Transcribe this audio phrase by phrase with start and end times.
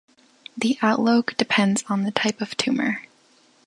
[0.57, 3.03] The outlook depends on the type of tumor.